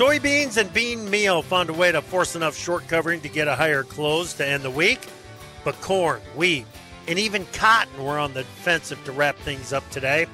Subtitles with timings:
[0.00, 3.54] Soybeans and bean meal found a way to force enough short covering to get a
[3.54, 5.06] higher close to end the week.
[5.62, 6.64] But corn, wheat,
[7.06, 10.26] and even cotton were on the defensive to wrap things up today.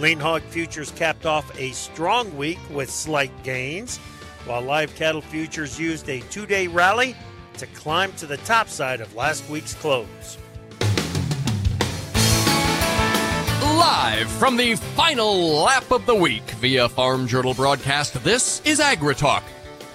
[0.00, 3.98] Lean hog futures capped off a strong week with slight gains,
[4.46, 7.14] while live cattle futures used a two day rally
[7.58, 10.38] to climb to the top side of last week's close.
[13.84, 19.42] Live from the final lap of the week via Farm Journal broadcast, this is AgriTalk.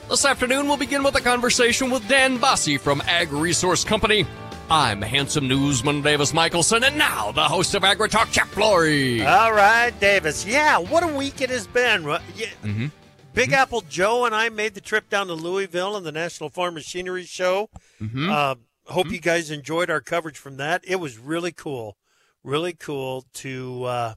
[0.08, 4.28] This afternoon, we'll begin with a conversation with Dan Basse from Ag Resource Company.
[4.70, 9.26] I'm handsome newsman Davis Michaelsen, and now the host of AgriTalk, Chip Flory.
[9.26, 10.46] All right, Davis.
[10.46, 12.04] Yeah, what a week it has been.
[12.04, 12.46] Yeah.
[12.64, 12.88] Mm-hmm.
[13.34, 16.76] Big Apple Joe and I made the trip down to Louisville and the National Farm
[16.76, 17.72] Machinery Show.
[18.00, 18.30] Mm-hmm.
[18.30, 18.54] Uh,
[18.86, 20.84] hope you guys enjoyed our coverage from that.
[20.86, 21.98] It was really cool,
[22.44, 24.14] really cool to uh,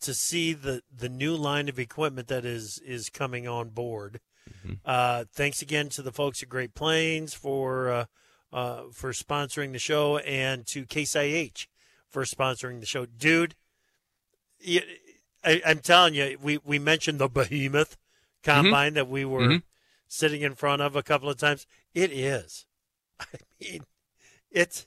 [0.00, 4.20] to see the the new line of equipment that is is coming on board.
[4.84, 8.04] Uh, thanks again to the folks at Great Plains for uh,
[8.52, 11.66] uh, for sponsoring the show, and to Case IH
[12.08, 13.54] for sponsoring the show, dude.
[14.60, 14.80] You,
[15.44, 17.96] I, I'm telling you, we we mentioned the behemoth
[18.42, 19.62] combine that we were Mhm.
[20.06, 21.66] sitting in front of a couple of times.
[21.92, 22.64] It is.
[23.20, 23.26] I
[23.60, 23.84] mean,
[24.50, 24.86] it's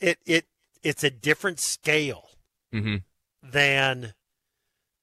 [0.00, 0.46] it it
[0.82, 2.28] it's a different scale
[2.74, 2.96] Mm-hmm.
[3.42, 4.14] than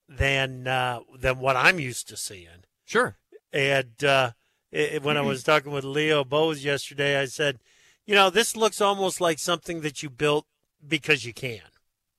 [0.08, 2.66] than uh, than what I'm used to seeing.
[2.86, 3.18] Sure.
[3.54, 4.32] And uh,
[4.72, 7.60] it, when I was talking with Leo Bose yesterday, I said,
[8.06, 10.46] you know, this looks almost like something that you built
[10.86, 11.62] because you can.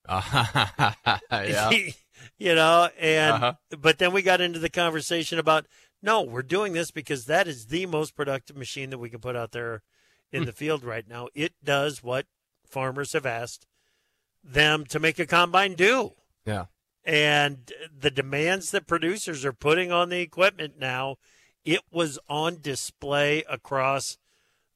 [0.09, 0.93] Uh,
[1.33, 1.71] yeah.
[2.39, 3.55] you know, and Uh-huh.
[3.79, 5.67] but then we got into the conversation about
[6.03, 9.37] no, we're doing this because that is the most productive machine that we can put
[9.37, 9.83] out there
[10.33, 11.29] in the field right now.
[11.35, 12.27] It does what
[12.71, 13.67] farmers have asked
[14.43, 16.15] them to make a combine do.
[16.47, 16.67] Yeah.
[17.05, 21.17] And the demands that producers are putting on the equipment now,
[21.65, 24.17] it was on display across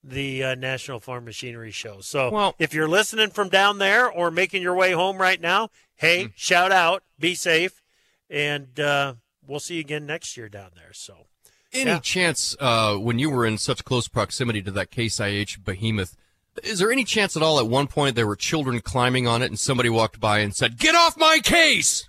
[0.03, 2.00] the uh, National Farm Machinery Show.
[2.00, 5.71] So Well- if you're listening from down there or making your way home right now,
[5.97, 7.82] hey, shout out, be safe,
[8.28, 9.15] and uh,
[9.47, 10.93] we'll see you again next year down there.
[10.93, 11.26] So
[11.72, 11.99] Any Yeah.
[11.99, 16.16] chance, uh, when you were in such close proximity to that Case IH behemoth,
[16.63, 19.47] is there any chance at all at one point there were children climbing on it
[19.47, 22.09] and somebody walked by and said, "Get off my case"?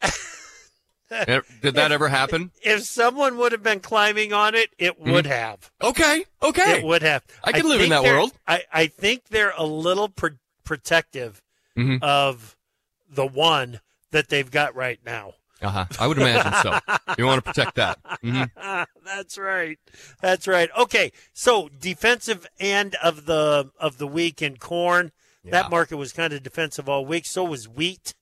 [1.62, 2.50] Did that ever happen?
[2.62, 5.70] if someone would have been climbing on it, it would have.
[5.82, 6.78] Okay, okay.
[6.78, 7.22] It would have.
[7.44, 8.32] I can live in that world.
[8.46, 10.28] I, I think they're a little pr-
[10.64, 11.40] protective
[11.76, 12.02] Mhm.
[12.02, 12.56] of
[13.08, 13.80] the one
[14.10, 15.34] that they've got right now.
[15.64, 15.86] Uh-huh.
[15.98, 16.78] I would imagine so.
[17.18, 17.98] You want to protect that.
[18.22, 18.42] hmm
[19.04, 19.78] That's right.
[20.20, 20.68] That's right.
[20.78, 25.12] Okay, so defensive end of the of the week in corn.
[25.42, 25.50] Yeah.
[25.52, 27.26] That market was kind of defensive all week.
[27.26, 28.14] So was wheat.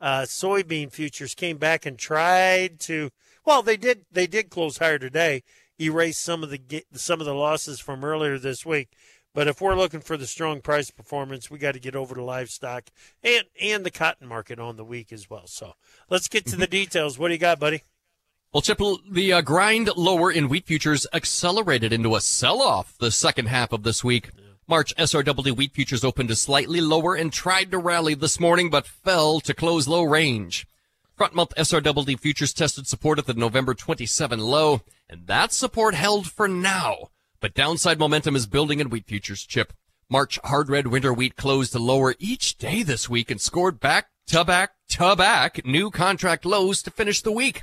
[0.00, 3.10] Uh, soybean futures came back and tried to.
[3.44, 4.06] Well, they did.
[4.10, 5.42] They did close higher today,
[5.80, 8.90] erase some of the some of the losses from earlier this week.
[9.32, 12.22] But if we're looking for the strong price performance, we got to get over to
[12.22, 12.90] livestock
[13.22, 15.46] and and the cotton market on the week as well.
[15.46, 15.74] So
[16.08, 17.18] let's get to the details.
[17.18, 17.82] What do you got, buddy?
[18.52, 23.46] Well, Chip, the uh, grind lower in wheat futures accelerated into a sell-off the second
[23.46, 24.30] half of this week.
[24.66, 28.86] March SRW wheat futures opened to slightly lower and tried to rally this morning, but
[28.86, 30.66] fell to close low range.
[31.16, 36.28] Front month SRWD futures tested support at the November 27 low, and that support held
[36.28, 37.10] for now.
[37.40, 39.72] But downside momentum is building in wheat futures, Chip.
[40.10, 44.08] March hard red winter wheat closed to lower each day this week and scored back
[44.26, 47.62] to back to back new contract lows to finish the week.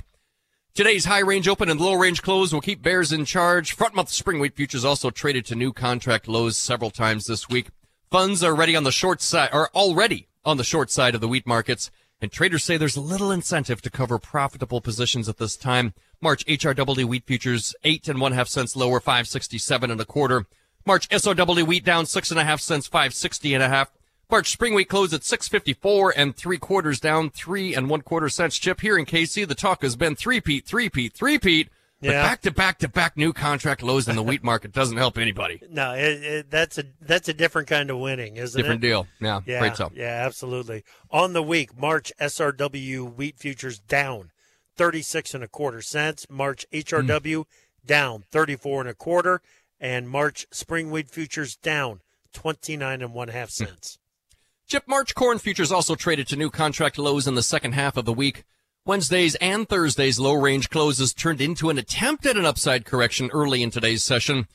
[0.74, 3.72] Today's high range open and low range close will keep bears in charge.
[3.72, 7.68] Front month spring wheat futures also traded to new contract lows several times this week.
[8.10, 11.28] Funds are ready on the short side, are already on the short side of the
[11.28, 15.94] wheat markets, and traders say there's little incentive to cover profitable positions at this time.
[16.20, 20.04] March HRW wheat futures eight and one half cents lower, five sixty seven and a
[20.04, 20.46] quarter.
[20.86, 23.90] March SOW wheat down six and a half cents, five sixty and a half.
[24.30, 28.58] March spring wheat closed at 654 and three quarters down three and one quarter cents
[28.58, 29.48] chip here in KC.
[29.48, 31.70] The talk has been three peat, three peat, three peat.
[32.00, 32.22] But Yeah.
[32.22, 35.60] back to back to back new contract lows in the wheat market doesn't help anybody.
[35.70, 38.86] No, it, it, that's a that's a different kind of winning, isn't Different it?
[38.86, 39.26] Different deal.
[39.46, 40.84] Yeah, Yeah, yeah, absolutely.
[41.10, 44.30] On the week, March SRW wheat futures down
[44.78, 46.26] 36 and a quarter cents.
[46.30, 46.78] March hmm.
[46.78, 47.44] HRW
[47.84, 49.42] down 34 and a quarter,
[49.80, 52.00] and March spring wheat futures down
[52.32, 53.64] 29 and one half hmm.
[53.64, 53.98] cents.
[54.66, 58.04] Chip March corn futures also traded to new contract lows in the second half of
[58.04, 58.44] the week.
[58.84, 63.62] Wednesday's and Thursday's low range closes turned into an attempt at an upside correction early
[63.62, 64.46] in today's session.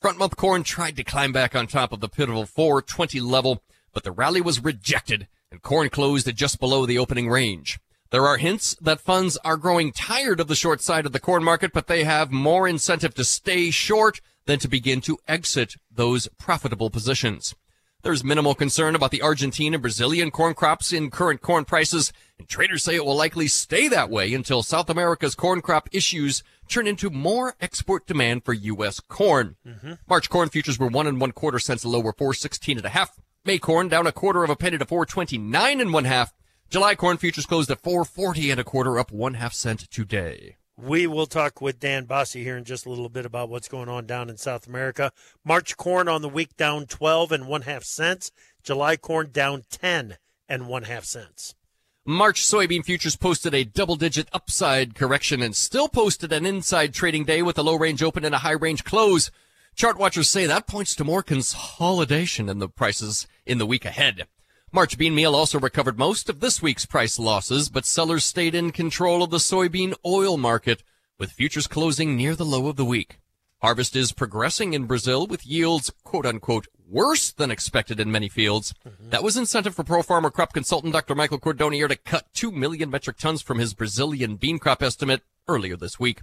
[0.00, 4.04] Front month corn tried to climb back on top of the pivotal 420 level, but
[4.04, 7.78] the rally was rejected and corn closed at just below the opening range.
[8.10, 11.44] There are hints that funds are growing tired of the short side of the corn
[11.44, 16.26] market, but they have more incentive to stay short than to begin to exit those
[16.38, 17.54] profitable positions.
[18.02, 22.48] There's minimal concern about the Argentine and Brazilian corn crops in current corn prices, and
[22.48, 26.86] traders say it will likely stay that way until South America's corn crop issues turn
[26.86, 29.00] into more export demand for U.S.
[29.00, 29.56] corn.
[29.66, 29.94] Mm-hmm.
[30.08, 33.18] March corn futures were one and one quarter cents lower, four sixteen and a half.
[33.44, 36.32] May corn down a quarter of a penny to four twenty nine and one half.
[36.70, 40.56] July corn futures closed at 440 and a quarter, up one half cent today.
[40.76, 43.88] We will talk with Dan Basse here in just a little bit about what's going
[43.88, 45.10] on down in South America.
[45.46, 48.30] March corn on the week down 12 and one half cents.
[48.62, 51.54] July corn down 10 and one half cents.
[52.04, 57.24] March soybean futures posted a double digit upside correction and still posted an inside trading
[57.24, 59.30] day with a low range open and a high range close.
[59.74, 64.26] Chart watchers say that points to more consolidation in the prices in the week ahead.
[64.70, 68.70] March bean meal also recovered most of this week's price losses, but sellers stayed in
[68.70, 70.82] control of the soybean oil market,
[71.18, 73.18] with futures closing near the low of the week.
[73.62, 78.74] Harvest is progressing in Brazil with yields quote unquote worse than expected in many fields.
[78.86, 79.08] Mm-hmm.
[79.08, 81.14] That was incentive for pro farmer crop consultant Dr.
[81.14, 85.76] Michael Cordonnier to cut 2 million metric tons from his Brazilian bean crop estimate earlier
[85.76, 86.20] this week.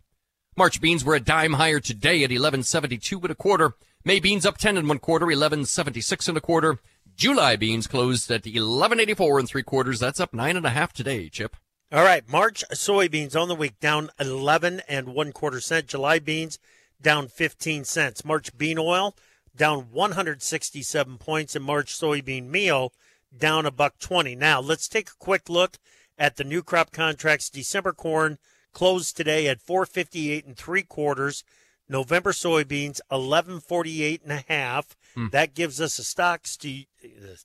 [0.55, 3.73] March beans were a dime higher today at 1172 and a quarter.
[4.05, 6.79] May beans up 10 and one quarter, 1176 and a quarter.
[7.15, 9.99] July beans closed at 1184 and three quarters.
[9.99, 11.55] That's up nine and a half today, Chip.
[11.91, 15.87] All right, March soybeans on the week down 11 and one quarter cent.
[15.87, 16.59] July beans
[17.01, 18.25] down 15 cents.
[18.25, 19.15] March bean oil
[19.55, 22.91] down 167 points, and March soybean meal
[23.37, 24.35] down a buck 20.
[24.35, 25.77] Now let's take a quick look
[26.17, 27.49] at the new crop contracts.
[27.49, 28.37] December corn
[28.73, 31.45] closed today at 458 and three quarters.
[31.87, 34.95] November soybeans 1148 and a half.
[35.13, 35.27] Hmm.
[35.31, 36.83] That gives us a stocks to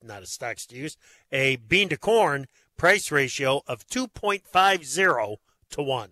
[0.02, 0.96] not a stocks to use
[1.30, 2.46] a bean to corn
[2.76, 5.36] price ratio of 2.50
[5.70, 6.10] to 1.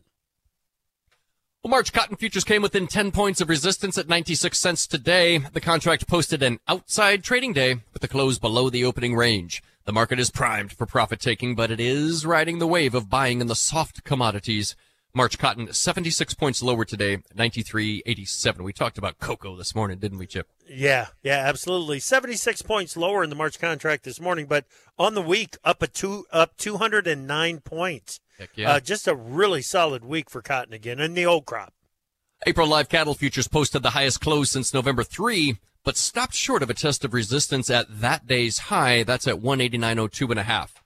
[1.63, 5.39] Well, March cotton futures came within 10 points of resistance at 96 cents today.
[5.39, 9.61] The contract posted an outside trading day with the close below the opening range.
[9.85, 13.41] The market is primed for profit taking, but it is riding the wave of buying
[13.41, 14.77] in the soft commodities.
[15.15, 18.61] March cotton 76 points lower today, 93.87.
[18.61, 20.49] We talked about cocoa this morning, didn't we, Chip?
[20.69, 21.99] Yeah, yeah, absolutely.
[21.99, 24.65] 76 points lower in the March contract this morning, but
[24.99, 28.21] on the week up a two up 209 points.
[28.39, 28.73] Heck yeah.
[28.73, 31.73] Uh, just a really solid week for cotton again in the old crop.
[32.47, 36.71] April live cattle futures posted the highest close since November 3, but stopped short of
[36.71, 39.03] a test of resistance at that day's high.
[39.03, 40.78] That's at 189.02 and a half.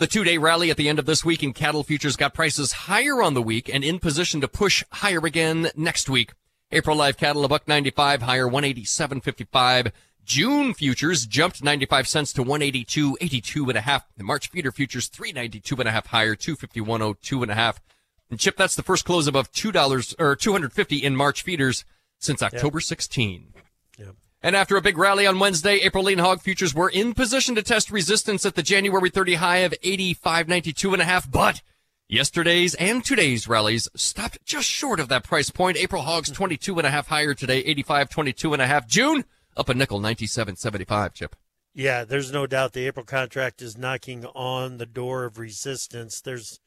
[0.00, 2.72] The two day rally at the end of this week in cattle futures got prices
[2.72, 6.32] higher on the week and in position to push higher again next week.
[6.72, 9.92] April live cattle a buck 95 higher 187.55.
[10.24, 14.06] June futures jumped 95 cents to 182.82 and a half.
[14.16, 17.82] The March feeder futures 392 and a half higher 251.02 and a half.
[18.30, 21.84] And Chip, that's the first close above $2 or 250 in March feeders
[22.18, 22.84] since October yep.
[22.84, 23.52] 16.
[23.98, 24.16] Yep.
[24.42, 27.62] And after a big rally on Wednesday, April lean hog futures were in position to
[27.62, 31.60] test resistance at the January 30 high of 85.92 and a half, but
[32.08, 35.76] yesterday's and today's rallies stopped just short of that price point.
[35.76, 38.88] April hogs 22 and a half higher today, 85.22 and a half.
[38.88, 39.24] June
[39.58, 41.36] up a nickel, 97.75 chip.
[41.74, 46.22] Yeah, there's no doubt the April contract is knocking on the door of resistance.
[46.22, 46.60] There's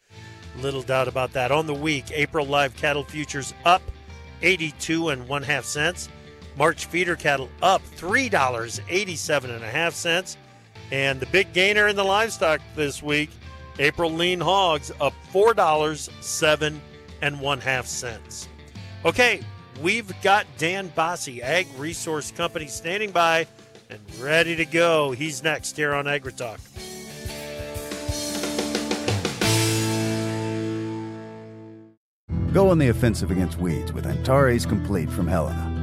[0.60, 1.52] little doubt about that.
[1.52, 3.82] On the week, April live cattle futures up
[4.44, 6.08] 82 and one half cents.
[6.58, 10.38] March feeder cattle up $3.87.5.
[10.92, 13.30] And the big gainer in the livestock this week,
[13.80, 16.80] April lean hogs up $4.07
[17.22, 18.48] and one half cents.
[19.06, 19.42] Okay,
[19.82, 23.48] we've got Dan Basse, Ag Resource Company, standing by
[23.90, 25.12] and ready to go.
[25.12, 26.60] He's next here on AgriTalk.
[32.54, 35.83] Go on the offensive against weeds with Antares Complete from Helena.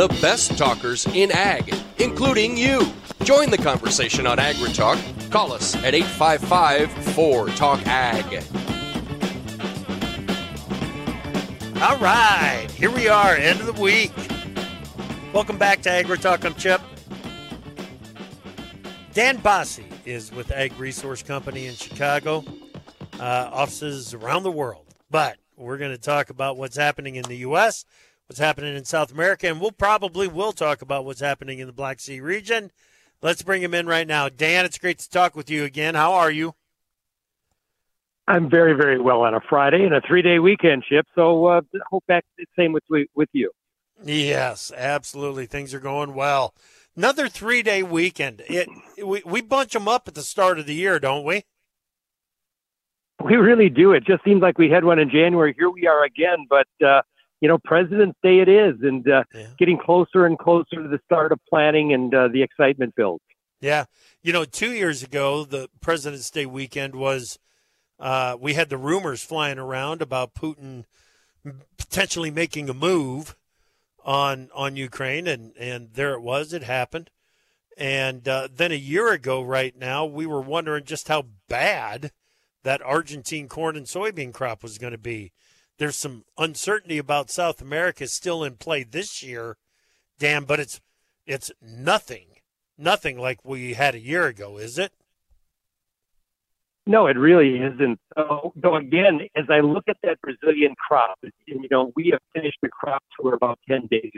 [0.00, 2.90] the best talkers in ag, including you.
[3.22, 5.30] Join the conversation on AgriTalk.
[5.30, 8.42] Call us at 855 4 Talk Ag.
[11.82, 14.12] All right, here we are, end of the week.
[15.34, 16.46] Welcome back to AgriTalk.
[16.46, 16.80] I'm Chip.
[19.12, 22.42] Dan Basse is with Ag Resource Company in Chicago,
[23.18, 24.86] uh, offices around the world.
[25.10, 27.84] But we're going to talk about what's happening in the U.S
[28.30, 31.72] what's happening in South America, and we'll probably will talk about what's happening in the
[31.72, 32.70] Black Sea region.
[33.20, 34.28] Let's bring him in right now.
[34.28, 35.96] Dan, it's great to talk with you again.
[35.96, 36.54] How are you?
[38.28, 41.06] I'm very, very well on a Friday and a three-day weekend, Chip.
[41.16, 42.84] So uh, hope back the same with
[43.16, 43.50] with you.
[44.04, 45.46] Yes, absolutely.
[45.46, 46.54] Things are going well.
[46.96, 48.44] Another three-day weekend.
[48.46, 48.68] It
[49.04, 51.46] we we bunch them up at the start of the year, don't we?
[53.24, 53.90] We really do.
[53.90, 55.52] It just seems like we had one in January.
[55.58, 57.02] Here we are again, but uh,
[57.40, 59.46] you know, President's Day it is, and uh, yeah.
[59.58, 63.24] getting closer and closer to the start of planning and uh, the excitement builds.
[63.60, 63.84] Yeah,
[64.22, 67.38] you know, two years ago, the President's Day weekend was
[67.98, 70.84] uh, we had the rumors flying around about Putin
[71.78, 73.36] potentially making a move
[74.04, 77.10] on on Ukraine, and and there it was, it happened.
[77.76, 82.12] And uh, then a year ago, right now, we were wondering just how bad
[82.62, 85.32] that Argentine corn and soybean crop was going to be
[85.80, 89.56] there's some uncertainty about South America still in play this year,
[90.18, 90.78] Dan, but it's
[91.26, 92.26] it's nothing,
[92.76, 94.92] nothing like we had a year ago, is it?
[96.86, 97.98] No, it really isn't.
[98.14, 102.20] So, so again, as I look at that Brazilian crop, and you know, we have
[102.34, 104.12] finished the crop for about 10 days.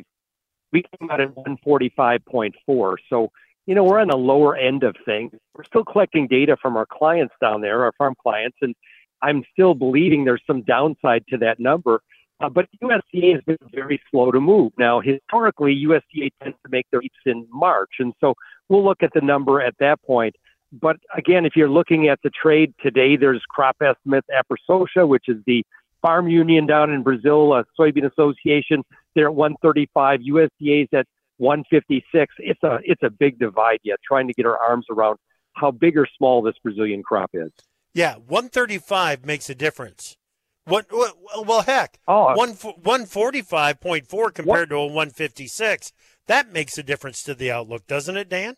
[0.72, 2.94] We came out at 145.4.
[3.08, 3.30] So,
[3.66, 5.32] you know, we're on the lower end of things.
[5.54, 8.74] We're still collecting data from our clients down there, our farm clients, and
[9.22, 12.02] I'm still believing there's some downside to that number.
[12.40, 14.72] Uh, but USDA has been very slow to move.
[14.76, 18.34] Now, historically, USDA tends to make their leaps in March, and so
[18.68, 20.34] we'll look at the number at that point.
[20.72, 25.36] But again, if you're looking at the trade today, there's crop estimates, APROSOJA, which is
[25.46, 25.64] the
[26.00, 28.82] farm union down in Brazil, a soybean association.
[29.14, 30.20] They're at 135.
[30.20, 32.34] USDA's at 156.
[32.38, 33.98] It's a it's a big divide yet.
[34.04, 35.18] Trying to get our arms around
[35.54, 37.50] how big or small this Brazilian crop is.
[37.94, 40.16] Yeah, 135 makes a difference.
[40.64, 41.98] What, what well heck.
[42.06, 44.68] Oh, uh, 1 145.4 compared what?
[44.68, 45.92] to a 156.
[46.26, 48.54] That makes a difference to the outlook, doesn't it, Dan?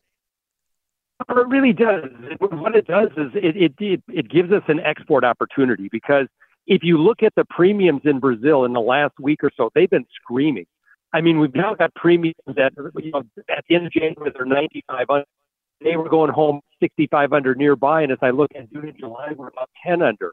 [1.20, 2.04] Uh, it really does.
[2.40, 6.26] What it does is it, it, it gives us an export opportunity because
[6.66, 9.90] if you look at the premiums in Brazil in the last week or so, they've
[9.90, 10.66] been screaming.
[11.12, 12.72] I mean, we've now got premiums that
[13.02, 15.24] you know, at the end of January they're 95
[15.80, 18.02] they were going home 6,500 under nearby.
[18.02, 20.32] And as I look at June and July, we're about 10 under.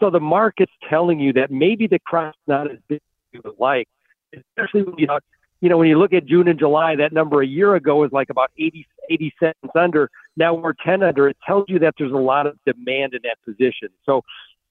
[0.00, 3.58] So the market's telling you that maybe the crop's not as big as you would
[3.58, 3.86] like,
[4.34, 5.18] especially when you know,
[5.60, 8.10] you know, when you look at June and July, that number a year ago was
[8.12, 10.10] like about 80, 80 cents under.
[10.38, 11.28] Now we're 10 under.
[11.28, 13.90] It tells you that there's a lot of demand in that position.
[14.06, 14.22] So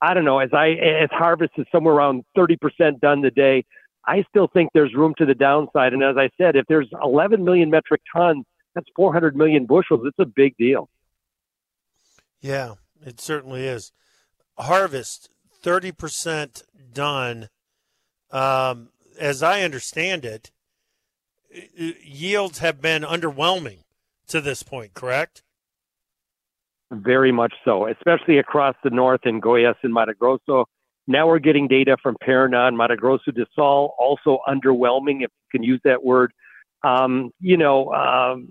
[0.01, 0.39] I don't know.
[0.39, 3.65] As I as harvest is somewhere around 30% done today,
[4.07, 5.93] I still think there's room to the downside.
[5.93, 8.45] And as I said, if there's 11 million metric tons
[8.75, 10.01] that's 400 million bushels.
[10.05, 10.89] It's a big deal.
[12.41, 13.91] Yeah, it certainly is.
[14.57, 15.29] Harvest
[15.63, 17.49] 30% done.
[18.31, 20.51] Um, as I understand it,
[21.51, 23.79] yields have been underwhelming
[24.27, 25.43] to this point, correct?
[26.91, 30.65] Very much so, especially across the north in Goiás and Mato Grosso.
[31.07, 35.63] Now we're getting data from Paraná, Mato Grosso do Sul, also underwhelming, if you can
[35.63, 36.31] use that word.
[36.83, 38.49] Um, you know, um,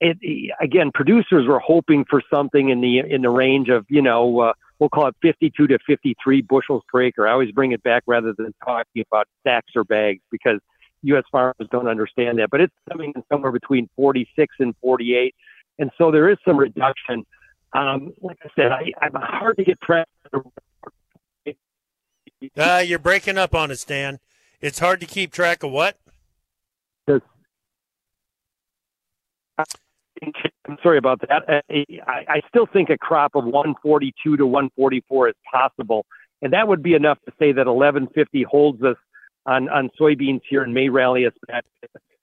[0.00, 4.40] it, again, producers were hoping for something in the in the range of you know
[4.40, 7.26] uh, we'll call it 52 to 53 bushels per acre.
[7.26, 10.60] I always bring it back rather than talking about sacks or bags because
[11.02, 11.24] U.S.
[11.30, 12.50] farmers don't understand that.
[12.50, 15.34] But it's coming in somewhere between 46 and 48,
[15.78, 17.24] and so there is some reduction.
[17.72, 20.08] Um, like I said, I, I'm hard to get pressed.
[22.56, 24.20] Uh, you're breaking up on us, Dan.
[24.60, 25.98] It's hard to keep track of what?
[30.68, 31.62] I'm sorry about that.
[31.70, 36.06] I, I still think a crop of 142 to 144 is possible,
[36.42, 38.96] and that would be enough to say that 1150 holds us
[39.46, 41.64] on on soybeans here and may rally us back.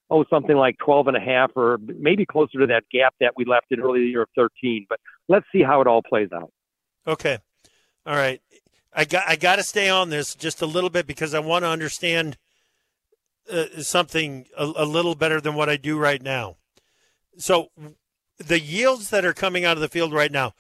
[0.10, 3.44] Oh, something like 12 and a half, or maybe closer to that gap that we
[3.44, 4.86] left in early year of 13.
[4.88, 6.52] But let's see how it all plays out.
[7.08, 7.40] Okay,
[8.06, 8.42] all right.
[8.94, 11.64] I got I got to stay on this just a little bit because I want
[11.64, 12.38] to understand
[13.52, 16.58] uh, something a, a little better than what I do right now.
[17.38, 17.70] So
[18.38, 20.54] the yields that are coming out of the field right now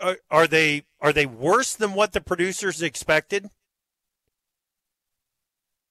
[0.00, 3.50] are, are they are they worse than what the producers expected?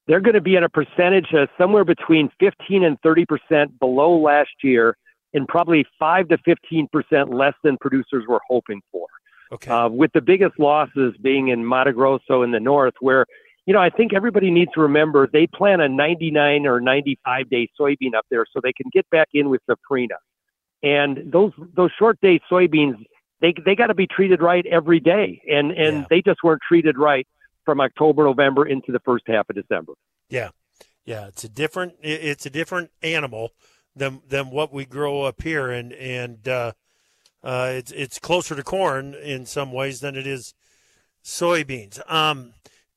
[0.06, 4.18] They're going to be at a percentage uh, somewhere between 15 and 30 percent below
[4.18, 4.96] last year,
[5.34, 9.06] and probably five to 15 percent less than producers were hoping for.
[9.52, 9.70] Okay.
[9.70, 13.26] Uh, with the biggest losses being in Mato Grosso in the north, where
[13.66, 17.68] you know I think everybody needs to remember they plan a 99 or 95 day
[17.78, 20.16] soybean up there, so they can get back in with safrinha.
[20.82, 22.96] And those those short day soybeans,
[23.40, 26.04] they they got to be treated right every day, and and Yeah.
[26.08, 27.26] they just weren't treated right
[27.64, 29.92] from October, November into the first half of December.
[30.28, 30.50] Yeah,
[31.04, 31.26] yeah.
[31.26, 33.50] It's a different it's a different animal
[33.94, 36.72] than than what we grow up here, and and uh,
[37.44, 40.54] uh, it's it's closer to corn in some ways than it is
[41.22, 42.00] soybeans.
[42.10, 42.54] Um,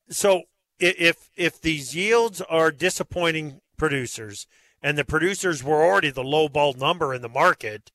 [0.08, 0.42] so
[0.78, 4.46] if if these yields are disappointing producers,
[4.82, 7.90] and the producers were already the low ball number in the market,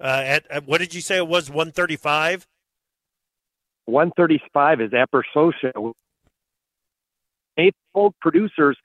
[0.00, 2.46] uh, at, at what did you say it was one thirty five?
[3.86, 5.92] 135 is Aprosoja.
[7.56, 8.76] They told producers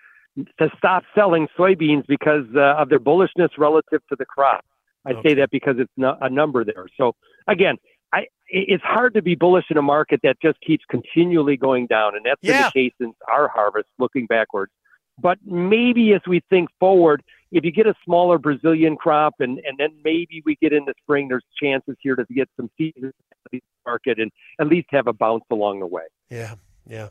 [0.59, 4.63] to stop selling soybeans because uh, of their bullishness relative to the crop.
[5.05, 5.29] I Okay.
[5.29, 6.85] say that because it's no, a number there.
[6.97, 7.13] So
[7.47, 7.77] again,
[8.13, 12.15] I it's hard to be bullish in a market that just keeps continually going down,
[12.15, 12.69] and that's been Yeah.
[12.73, 14.71] the case since our harvest, looking backwards.
[15.17, 19.77] But maybe as we think forward, if you get a smaller Brazilian crop, and and
[19.77, 23.13] then maybe we get into spring, there's chances here to get some in
[23.51, 26.03] the market and at least have a bounce along the way.
[26.29, 26.55] Yeah,
[26.87, 27.09] yeah.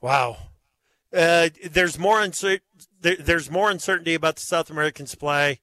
[0.00, 0.36] Wow.
[1.12, 2.60] Uh, there's more uncer-
[3.00, 5.60] there, there's more uncertainty about the South American supply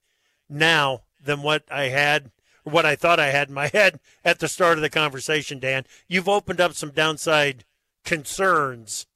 [0.50, 2.32] now than what I had,
[2.64, 5.60] what I thought I had in my head at the start of the conversation.
[5.60, 7.66] Dan, you've opened up some downside
[8.04, 9.08] concerns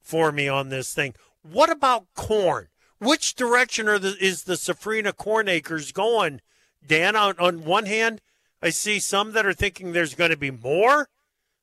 [0.00, 1.14] for me on this thing.
[1.42, 2.68] What about corn?
[2.98, 6.40] Which direction are the, is the Safrina corn acres going?
[6.86, 8.20] Dan, on, on one hand,
[8.62, 11.08] I see some that are thinking there's going to be more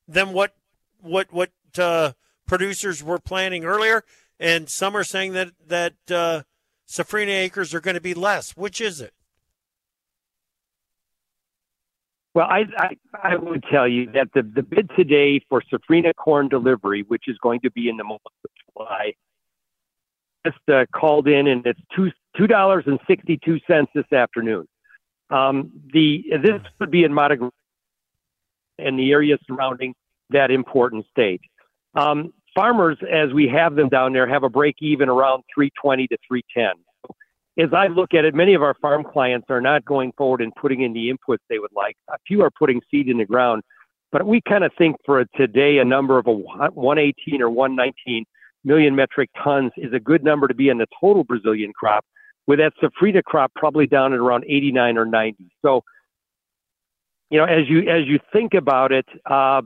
[0.06, 0.54] than what
[1.00, 2.12] what what uh,
[2.46, 4.04] producers were planning earlier,
[4.38, 6.42] and some are saying that that uh,
[6.88, 8.56] safrina acres are going to be less.
[8.56, 9.14] Which is it?
[12.34, 16.48] Well, I, I, I would tell you that the, the bid today for Safrina corn
[16.48, 19.12] delivery, which is going to be in the month of July,
[20.46, 24.66] just uh, called in and it's two two dollars and sixty two cents this afternoon.
[25.30, 27.50] Um, the this would be in Mato
[28.78, 29.94] and the area surrounding
[30.30, 31.42] that important state.
[31.94, 36.08] Um, farmers, as we have them down there, have a break even around three twenty
[36.08, 36.72] to three ten
[37.58, 40.54] as I look at it, many of our farm clients are not going forward and
[40.54, 41.96] putting in the inputs they would like.
[42.08, 43.62] A few are putting seed in the ground,
[44.10, 48.24] but we kind of think for today a number of a 118 or 119
[48.64, 52.04] million metric tons is a good number to be in the total Brazilian crop,
[52.46, 55.50] with that safrinha crop probably down at around 89 or 90.
[55.62, 55.82] So,
[57.30, 59.62] you know, as you as you think about it, uh,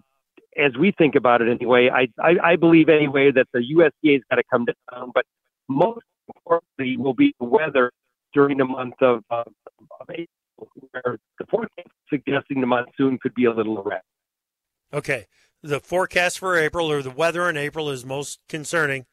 [0.56, 4.36] as we think about it anyway, I, I, I believe anyway that the USDA's got
[4.36, 5.24] to come down, but
[5.68, 7.92] most importantly will be the weather
[8.32, 9.46] during the month of, of,
[10.00, 14.04] of April, where the forecast suggesting the monsoon could be a little erratic.
[14.92, 15.26] Okay,
[15.62, 19.06] the forecast for April or the weather in April is most concerning,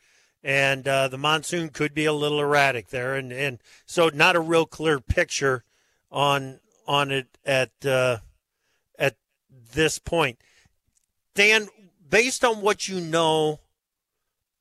[0.43, 4.39] and uh, the monsoon could be a little erratic there, and and so not a
[4.39, 5.63] real clear picture
[6.12, 8.17] on on it at uh,
[8.99, 9.15] at
[9.73, 10.39] this point.
[11.34, 11.67] Dan,
[12.08, 13.60] based on what you know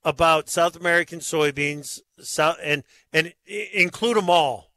[0.04, 2.82] about South American soybeans, South and
[3.12, 4.72] and include them all,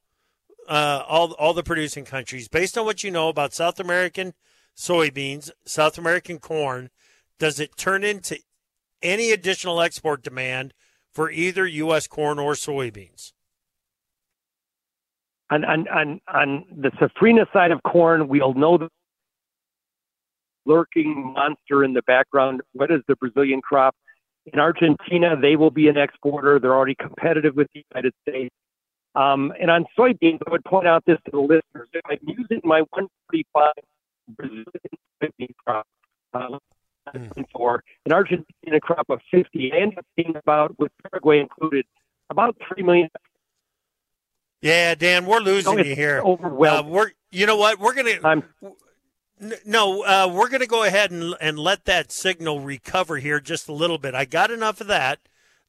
[0.68, 2.48] uh, all all the producing countries.
[2.48, 4.34] Based on what you know about South American
[4.76, 6.90] soybeans, South American corn,
[7.40, 8.40] does it turn into
[9.02, 10.74] any additional export demand
[11.12, 12.08] for either U.S.
[12.08, 13.32] corn or soybeans?
[15.52, 18.90] On, on, on, on the safrina side of corn, we'll know the
[20.66, 22.62] lurking monster in the background.
[22.74, 23.96] What is the Brazilian crop?
[24.54, 26.60] In Argentina, they will be an exporter.
[26.60, 28.54] They're already competitive with the United States.
[29.16, 31.90] Um, and on soybeans, I would point out this to the listeners.
[31.94, 33.72] If I'm using my 145
[34.30, 34.66] Brazilian
[35.24, 35.88] soybean crop
[36.34, 36.60] uh,
[37.16, 37.46] mm.
[37.54, 40.06] for an Argentina crop of 50, I end up
[40.36, 41.86] about, with Paraguay included,
[42.30, 43.10] about 3 million.
[44.62, 46.22] Yeah, Dan, we're losing you here.
[46.24, 46.88] Overwhelmed.
[46.88, 47.80] Uh, we're, you know what?
[47.80, 48.44] We're going to.
[49.40, 53.68] No, uh, we're going to go ahead and, and let that signal recover here just
[53.68, 54.16] a little bit.
[54.16, 55.20] I got enough of that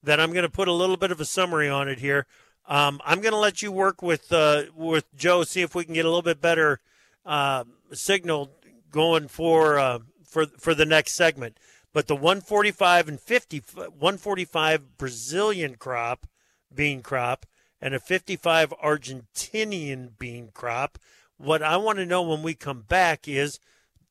[0.02, 2.26] that I'm going to put a little bit of a summary on it here.
[2.68, 5.94] Um, I'm going to let you work with uh, with Joe, see if we can
[5.94, 6.80] get a little bit better
[7.24, 8.50] uh, signal
[8.90, 11.58] going for uh, for for the next segment.
[11.92, 16.26] But the 145 and 50, 145 Brazilian crop,
[16.74, 17.46] bean crop,
[17.80, 20.98] and a 55 Argentinian bean crop.
[21.38, 23.60] What I want to know when we come back is,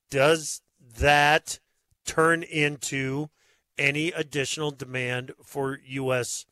[0.09, 0.61] does
[0.97, 1.59] that
[2.05, 3.29] turn into
[3.77, 6.45] any additional demand for U.S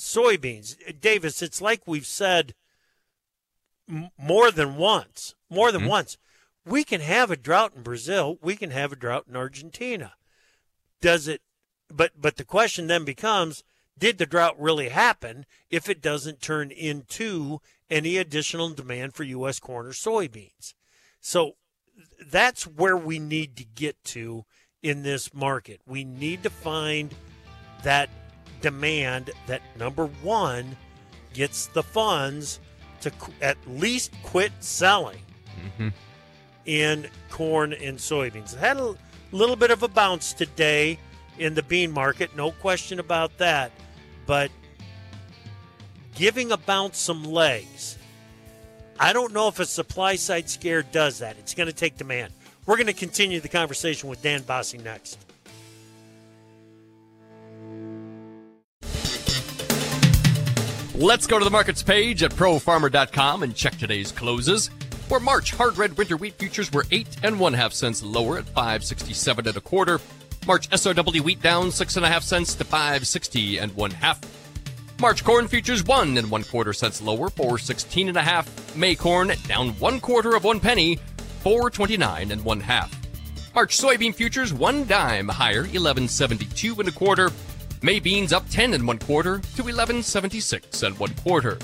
[0.00, 0.76] soybeans.
[1.00, 2.54] Davis, it's like we've said
[3.88, 5.90] m- more than once, more than mm-hmm.
[5.90, 6.18] once.
[6.64, 8.38] We can have a drought in Brazil.
[8.42, 10.14] We can have a drought in Argentina.
[11.00, 11.42] Does it?
[11.88, 13.64] But but the question then becomes:
[13.98, 15.46] Did the drought really happen?
[15.70, 19.58] If it doesn't turn into any additional demand for U.S.
[19.58, 20.74] corn or soybeans,
[21.20, 21.52] so
[22.30, 24.44] that's where we need to get to
[24.82, 25.80] in this market.
[25.86, 27.14] We need to find
[27.82, 28.08] that
[28.60, 30.76] demand that number one
[31.32, 32.60] gets the funds
[33.00, 35.22] to at least quit selling
[35.58, 35.88] mm-hmm.
[36.66, 38.54] in corn and soybeans.
[38.54, 38.94] It had a
[39.32, 40.98] little bit of a bounce today
[41.38, 43.72] in the bean market, no question about that.
[44.26, 44.50] But
[46.20, 47.96] giving a bounce some legs,
[48.98, 51.38] I don't know if a supply side scare does that.
[51.38, 52.34] It's going to take demand.
[52.66, 55.18] We're going to continue the conversation with Dan Basse next.
[60.94, 64.68] Let's go to the markets page at profarmer.com and check today's closes.
[65.08, 68.44] For March, hard red winter wheat futures were eight and one half cents lower at
[68.44, 69.98] 567 and a quarter.
[70.46, 74.20] March SRW wheat down six and a half cents to 560 and one half.
[75.00, 78.76] March corn futures one and one quarter cents lower, 416 and a half.
[78.76, 80.96] May corn down one quarter of one penny,
[81.40, 82.94] 429 and one half.
[83.54, 87.30] March soybean futures one dime higher, 1172 and a quarter.
[87.80, 91.58] May beans up 10 and one quarter to 1176 and one quarter.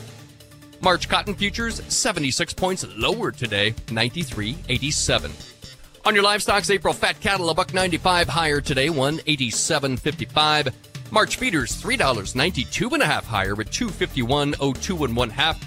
[0.80, 5.30] March cotton futures 76 points lower today, 93.87.
[6.06, 10.72] On your livestock's April fat cattle a buck 95 higher today, 187.55.
[11.10, 15.58] March feeders $3.92 and a half higher at 251.02 and one half.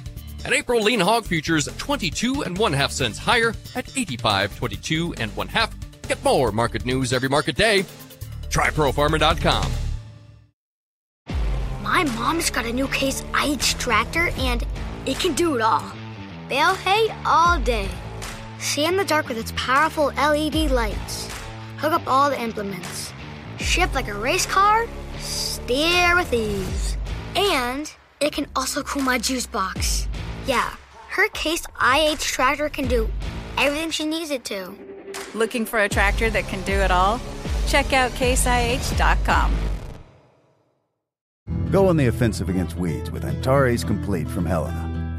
[0.46, 5.48] And April lean hog futures 22 and one half cents higher at 85.22 and one
[5.48, 5.74] half.
[6.08, 7.86] Get more market news every market day.
[8.50, 9.72] Try profarmer.com.
[11.84, 14.66] My mom's got a new Case IH tractor and
[15.06, 15.84] it can do it all.
[16.48, 17.90] Bale hay all day.
[18.60, 21.30] See in the dark with its powerful LED lights.
[21.78, 23.14] Hook up all the implements.
[23.60, 24.88] Shift like a race car.
[25.20, 26.98] Steer with ease.
[27.36, 30.08] And it can also cool my juice box.
[30.46, 30.76] Yeah,
[31.10, 33.10] her Case IH tractor can do
[33.58, 34.74] everything she needs it to.
[35.34, 37.20] Looking for a tractor that can do it all?
[37.68, 39.56] Check out caseih.com.
[41.72, 44.89] Go on the offensive against weeds with Antares Complete from Helena.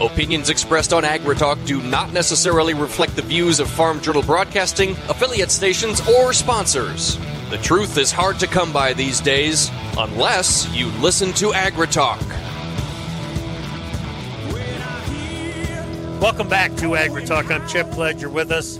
[0.00, 5.50] Opinions expressed on AgriTalk do not necessarily reflect the views of Farm Journal Broadcasting, affiliate
[5.50, 7.18] stations, or sponsors.
[7.50, 12.20] The truth is hard to come by these days unless you listen to AgriTalk.
[16.20, 17.50] Welcome back to AgriTalk.
[17.50, 18.78] I'm Chip Pledger with us.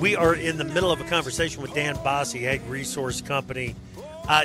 [0.00, 3.76] We are in the middle of a conversation with Dan Basse, Ag Resource Company.
[4.26, 4.44] Uh,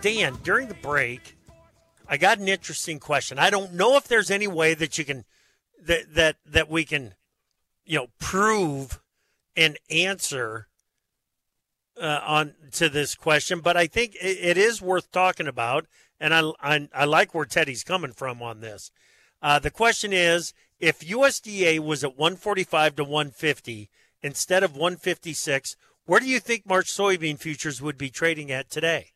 [0.00, 1.36] Dan, during the break,
[2.08, 3.38] I got an interesting question.
[3.38, 5.24] I don't know if there's any way that you can
[5.86, 7.14] that that that we can,
[7.84, 9.00] you know, prove
[9.56, 10.68] and answer
[12.00, 15.86] uh, on to this question, but I think it, it is worth talking about,
[16.18, 18.90] and I, I, I like where Teddy's coming from on this.
[19.40, 23.90] Uh, the question is, if USDA was at 145 to 150
[24.22, 29.13] instead of 156, where do you think March soybean futures would be trading at today?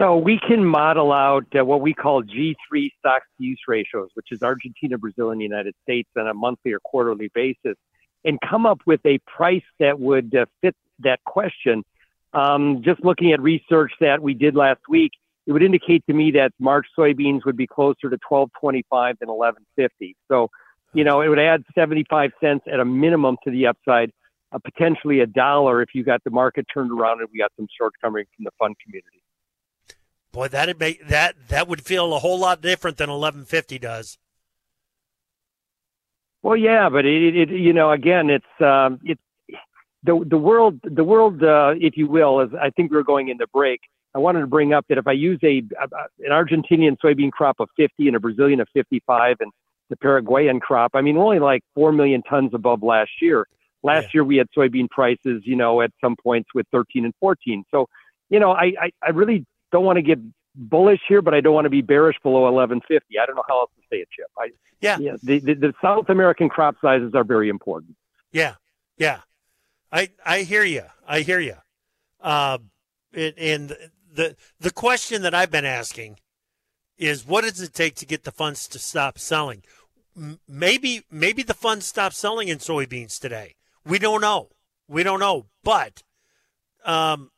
[0.00, 4.30] So we can model out uh, what we call G3 stocks to use ratios, which
[4.30, 7.76] is Argentina, Brazil, and the United States on a monthly or quarterly basis
[8.24, 11.84] and come up with a price that would uh, fit that question.
[12.32, 15.12] Um, just looking at research that we did last week,
[15.46, 20.14] it would indicate to me that March soybeans would be closer to 12.25 than 11.50.
[20.28, 20.48] So,
[20.92, 24.12] you know, it would add 75 cents at a minimum to the upside,
[24.52, 27.66] uh, potentially a dollar if you got the market turned around and we got some
[27.78, 29.22] short coming from the fund community.
[30.38, 34.18] Boy, that'd make that that would feel a whole lot different than 11.50 does.
[36.44, 39.20] Well, yeah, but it, it you know, again, it's um, it's
[40.04, 43.30] the the world the world, uh, if you will, as I think we are going
[43.30, 43.80] into break.
[44.14, 45.88] I wanted to bring up that if I use a, a
[46.20, 49.50] an Argentinian soybean crop of 50 and a Brazilian of 55 and
[49.90, 53.48] the Paraguayan crop, I mean, only like four million tons above last year.
[53.82, 54.10] Last yeah.
[54.14, 57.64] year we had soybean prices, you know, at some points with 13 and 14.
[57.72, 57.88] So,
[58.30, 60.18] you know, I I, I really don't want to get
[60.54, 63.18] bullish here, but I don't want to be bearish below 1150.
[63.18, 64.26] I don't know how else to say it, Chip.
[64.36, 64.50] I,
[64.80, 64.98] yeah.
[64.98, 67.96] yeah the, the, the South American crop sizes are very important.
[68.32, 68.54] Yeah.
[68.96, 69.20] Yeah.
[69.92, 70.82] I, I hear you.
[71.06, 71.54] I hear you.
[72.20, 72.58] Uh,
[73.14, 73.76] and
[74.12, 76.18] the, the question that I've been asking
[76.98, 79.62] is what does it take to get the funds to stop selling?
[80.48, 83.54] Maybe, maybe the funds stop selling in soybeans today.
[83.86, 84.48] We don't know.
[84.88, 86.02] We don't know, but,
[86.84, 87.30] um,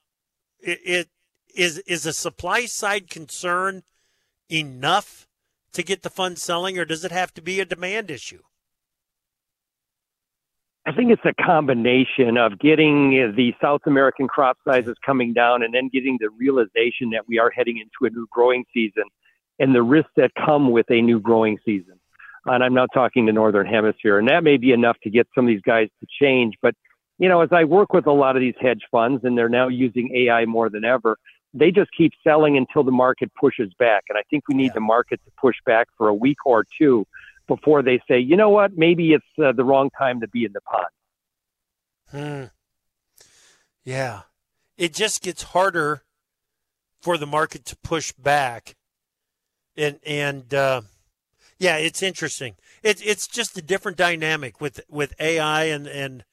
[0.61, 1.09] it, it
[1.55, 3.83] is is a supply side concern
[4.51, 5.27] enough
[5.73, 8.43] to get the fund selling, or does it have to be a demand issue?
[10.87, 15.75] I think it's a combination of getting the South American crop sizes coming down and
[15.75, 19.05] then getting the realization that we are heading into a new growing season
[19.59, 22.01] and the risks that come with a new growing season.
[22.47, 24.19] And I'm not talking the Northern Hemisphere.
[24.19, 26.55] And that may be enough to get some of these guys to change.
[26.63, 26.75] But,
[27.19, 29.69] you know, as I work with a lot of these hedge funds and they're now
[29.69, 31.19] using AI more than ever,
[31.53, 34.05] they just keep selling until the market pushes back.
[34.09, 34.75] And I think we need yeah.
[34.75, 37.07] the market to push back for a week or two
[37.49, 40.53] before they say, you know what, maybe it's uh, the wrong time to be in
[40.53, 40.87] the pond.
[42.11, 42.45] Hmm.
[43.85, 44.23] Yeah.
[44.79, 46.05] It just gets harder
[47.03, 48.77] for the market to push back.
[49.77, 50.83] And, and, uh,
[51.59, 52.57] yeah, it's interesting.
[52.83, 56.25] It's it's just a different dynamic with, with AI and, and,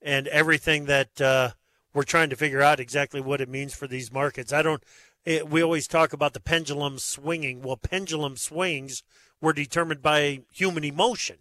[0.00, 1.50] and everything that, uh,
[1.96, 4.52] we're trying to figure out exactly what it means for these markets.
[4.52, 4.84] I don't.
[5.24, 7.62] It, we always talk about the pendulum swinging.
[7.62, 9.02] Well, pendulum swings
[9.40, 11.36] were determined by human emotion.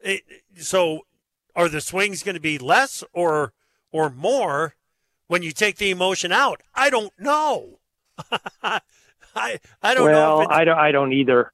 [0.00, 0.22] It,
[0.56, 1.02] so,
[1.54, 3.52] are the swings going to be less or
[3.92, 4.74] or more
[5.26, 6.62] when you take the emotion out?
[6.74, 7.80] I don't know.
[8.62, 8.80] I
[9.34, 10.38] I don't well, know.
[10.38, 10.78] Well, I don't.
[10.78, 11.52] I don't either.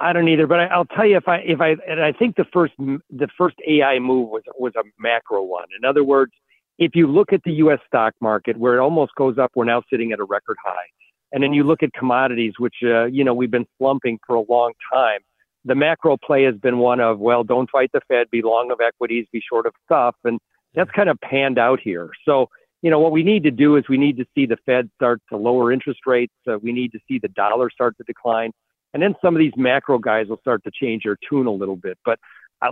[0.00, 2.36] I don't either, but I, will tell you if I if I and I think
[2.36, 5.66] the first the first AI move was was a macro one.
[5.78, 6.32] In other words,
[6.78, 7.78] if you look at the U.S.
[7.86, 10.86] stock market where it almost goes up, we're now sitting at a record high,
[11.32, 14.42] and then you look at commodities, which uh, you know we've been slumping for a
[14.48, 15.20] long time.
[15.64, 18.80] The macro play has been one of well, don't fight the Fed, be long of
[18.84, 20.40] equities, be short of stuff, and
[20.74, 22.10] that's kind of panned out here.
[22.24, 22.48] So
[22.82, 25.22] you know what we need to do is we need to see the Fed start
[25.30, 26.34] to lower interest rates.
[26.48, 28.50] Uh, we need to see the dollar start to decline
[28.94, 31.76] and then some of these macro guys will start to change their tune a little
[31.76, 31.98] bit.
[32.04, 32.18] But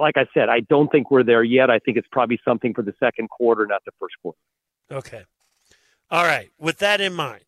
[0.00, 1.68] like I said, I don't think we're there yet.
[1.68, 4.38] I think it's probably something for the second quarter, not the first quarter.
[4.90, 5.24] Okay.
[6.10, 6.50] All right.
[6.58, 7.44] With that in mind,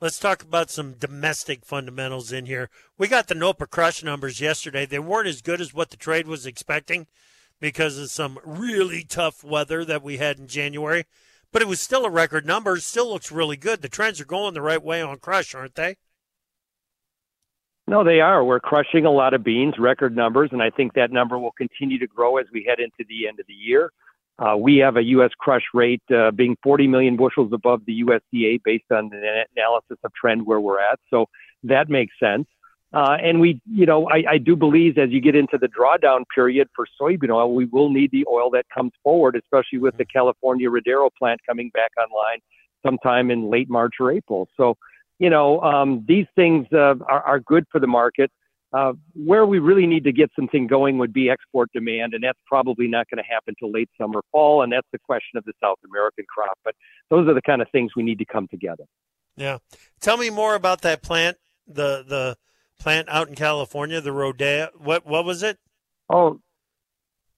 [0.00, 2.70] let's talk about some domestic fundamentals in here.
[2.98, 4.86] We got the NOPA crush numbers yesterday.
[4.86, 7.06] They weren't as good as what the trade was expecting
[7.60, 11.04] because of some really tough weather that we had in January.
[11.52, 12.76] But it was still a record number.
[12.78, 13.82] Still looks really good.
[13.82, 15.96] The trends are going the right way on crush, aren't they?
[17.86, 18.42] No, they are.
[18.42, 21.98] We're crushing a lot of beans, record numbers, and I think that number will continue
[21.98, 23.92] to grow as we head into the end of the year.
[24.38, 25.30] Uh, we have a U.S.
[25.38, 30.12] crush rate uh, being 40 million bushels above the USDA based on the analysis of
[30.14, 30.98] trend where we're at.
[31.10, 31.26] So
[31.62, 32.46] that makes sense.
[32.92, 36.24] Uh, and we, you know, I, I do believe as you get into the drawdown
[36.32, 40.04] period for soybean oil, we will need the oil that comes forward, especially with the
[40.04, 42.38] California Rodeo plant coming back online
[42.84, 44.48] sometime in late March or April.
[44.56, 44.76] So,
[45.18, 48.30] you know, um, these things uh, are, are good for the market.
[48.72, 52.40] Uh, where we really need to get something going would be export demand, and that's
[52.44, 55.52] probably not going to happen till late summer, fall, and that's the question of the
[55.62, 56.58] South American crop.
[56.64, 56.74] But
[57.08, 58.82] those are the kind of things we need to come together.
[59.36, 59.58] Yeah,
[60.00, 61.36] tell me more about that plant,
[61.68, 62.36] the the
[62.80, 64.70] plant out in California, the Rodeo.
[64.76, 65.58] What what was it?
[66.10, 66.40] Oh,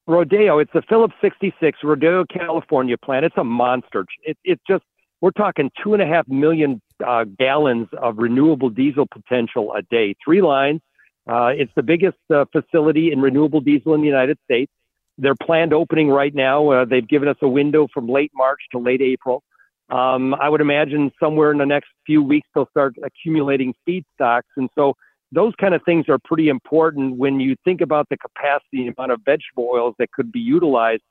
[0.06, 0.58] Rodeo.
[0.58, 3.26] It's the Phillips 66 Rodeo, California plant.
[3.26, 4.06] It's a monster.
[4.22, 4.84] It, it's just
[5.20, 10.14] we're talking two and a half million uh, gallons of renewable diesel potential a day.
[10.24, 10.80] Three lines.
[11.28, 14.70] Uh, it's the biggest uh, facility in renewable diesel in the United States.
[15.18, 16.70] They're planned opening right now.
[16.70, 19.42] Uh, they've given us a window from late March to late April.
[19.88, 24.68] Um, I would imagine somewhere in the next few weeks they'll start accumulating feedstocks, and
[24.74, 24.94] so
[25.32, 29.20] those kind of things are pretty important when you think about the capacity amount of
[29.24, 31.02] vegetable oils that could be utilized.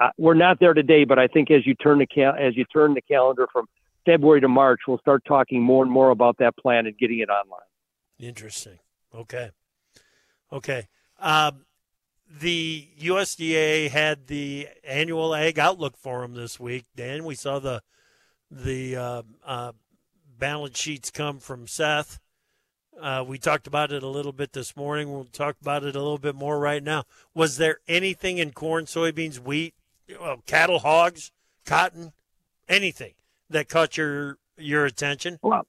[0.00, 2.64] Uh, we're not there today, but I think as you turn the cal- as you
[2.66, 3.66] turn the calendar from
[4.08, 7.28] February to March, we'll start talking more and more about that plan and getting it
[7.28, 7.60] online.
[8.18, 8.78] Interesting.
[9.14, 9.50] Okay.
[10.50, 10.88] Okay.
[11.20, 11.66] Um,
[12.40, 16.86] the USDA had the annual Ag Outlook Forum this week.
[16.96, 17.82] Dan, we saw the
[18.50, 19.72] the uh, uh,
[20.38, 22.18] balance sheets come from Seth.
[22.98, 25.12] Uh, we talked about it a little bit this morning.
[25.12, 27.04] We'll talk about it a little bit more right now.
[27.34, 29.74] Was there anything in corn, soybeans, wheat,
[30.18, 31.30] well, cattle, hogs,
[31.66, 32.14] cotton,
[32.70, 33.12] anything
[33.50, 35.38] that caught your your attention?
[35.42, 35.66] Well,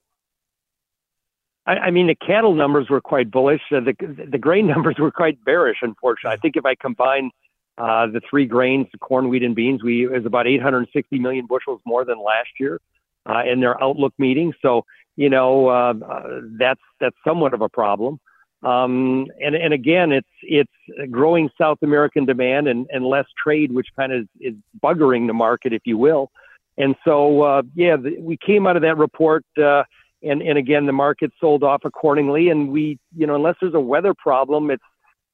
[1.65, 3.61] I, I mean, the cattle numbers were quite bullish.
[3.71, 5.77] Uh, the the grain numbers were quite bearish.
[5.81, 7.31] Unfortunately, I think if I combine
[7.77, 11.79] uh, the three grains, the corn, wheat, and beans, we was about 860 million bushels
[11.85, 12.81] more than last year
[13.29, 14.53] uh, in their outlook meeting.
[14.61, 18.19] So you know uh, uh, that's that's somewhat of a problem.
[18.61, 23.87] Um, and and again, it's it's growing South American demand and, and less trade, which
[23.95, 26.31] kind of is buggering the market, if you will.
[26.79, 29.83] And so, uh, yeah, the, we came out of that report, uh,
[30.23, 32.49] and and again, the market sold off accordingly.
[32.49, 34.83] And we, you know, unless there's a weather problem, it's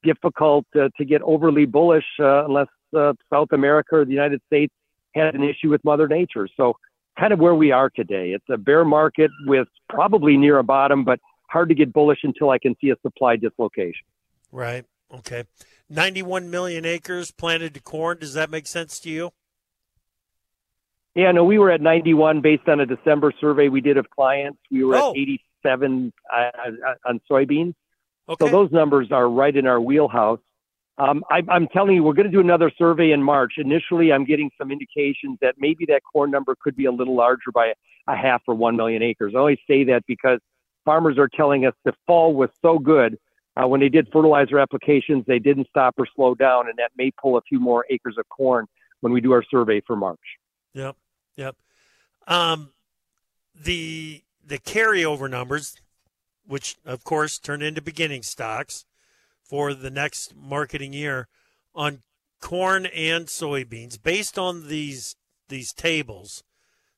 [0.03, 4.73] difficult uh, to get overly bullish uh, unless uh, South America or the United States
[5.13, 6.49] had an issue with Mother Nature.
[6.57, 6.73] So,
[7.17, 8.31] kind of where we are today.
[8.31, 12.49] It's a bear market with probably near a bottom, but hard to get bullish until
[12.49, 14.05] I can see a supply dislocation.
[14.51, 14.83] Right.
[15.13, 15.43] Okay.
[15.89, 18.17] 91 million acres planted to corn.
[18.19, 19.31] Does that make sense to you?
[21.15, 24.59] Yeah, no, we were at 91 based on a December survey we did of clients.
[24.69, 25.11] We were oh.
[25.11, 27.73] at 87 uh, uh, on soybeans.
[28.27, 28.45] Okay.
[28.45, 30.39] So those numbers are right in our wheelhouse.
[30.97, 33.53] Um, I, I'm telling you, we're going to do another survey in March.
[33.57, 37.51] Initially, I'm getting some indications that maybe that corn number could be a little larger
[37.53, 37.73] by
[38.07, 39.33] a half or one million acres.
[39.35, 40.39] I always say that because
[40.85, 43.17] farmers are telling us the fall was so good.
[43.57, 47.11] Uh, when they did fertilizer applications, they didn't stop or slow down, and that may
[47.11, 48.65] pull a few more acres of corn
[48.99, 50.19] when we do our survey for March.
[50.73, 50.95] Yep.
[51.35, 51.55] Yep.
[52.27, 52.71] Um,
[53.55, 55.75] the the carryover numbers,
[56.45, 58.85] which of course turn into beginning stocks
[59.43, 61.27] for the next marketing year
[61.73, 62.01] on
[62.41, 65.15] corn and soybeans, based on these
[65.49, 66.43] these tables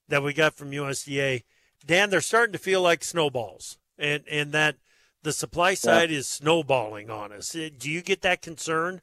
[0.08, 1.44] that we got from USDA,
[1.86, 4.78] Dan, they're starting to feel like snowballs, and and that
[5.24, 6.20] the supply side yeah.
[6.20, 7.50] is snowballing on us.
[7.52, 9.02] Do you get that concern?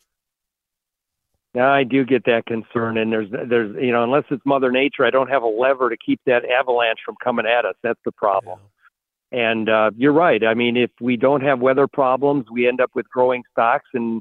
[1.55, 5.05] Yeah, I do get that concern, and there's there's you know unless it's Mother Nature,
[5.05, 7.77] I don't have a lever to keep that avalanche from coming at us.
[7.83, 8.59] That's the problem.
[8.61, 9.49] Yeah.
[9.51, 10.45] And uh, you're right.
[10.45, 14.21] I mean, if we don't have weather problems, we end up with growing stocks, and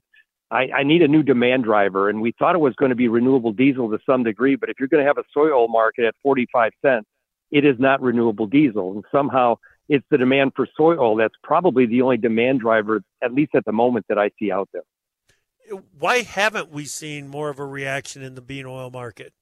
[0.51, 2.09] I, I need a new demand driver.
[2.09, 4.75] And we thought it was going to be renewable diesel to some degree, but if
[4.79, 7.07] you're going to have a soy oil market at 45 cents,
[7.51, 9.55] it is not renewable diesel, and somehow
[9.89, 13.65] it's the demand for soy oil that's probably the only demand driver, at least at
[13.65, 14.83] the moment, that I see out there
[15.97, 19.34] why haven't we seen more of a reaction in the bean oil market?